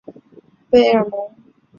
[0.71, 1.35] 贝尔蒙。